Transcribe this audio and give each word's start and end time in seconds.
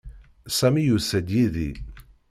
Sami 0.57 0.81
yusa-d 0.85 1.27
yid-i. 1.35 1.71